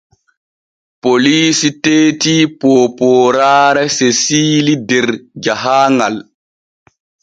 [1.07, 5.11] Poliisi teeti poopooraare Sesiili der
[5.45, 6.15] jahaaŋal.